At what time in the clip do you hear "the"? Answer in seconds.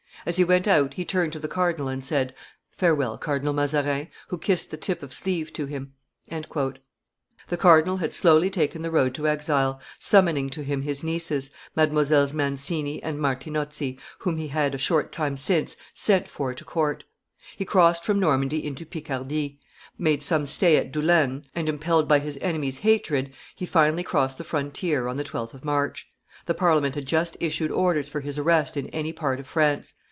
1.39-1.47, 4.69-4.77, 6.29-7.57, 8.83-8.91, 24.37-24.43, 25.15-25.23, 26.45-26.53